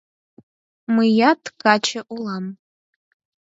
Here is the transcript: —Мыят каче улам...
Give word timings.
—Мыят 0.95 1.41
каче 1.61 1.99
улам... 2.13 2.45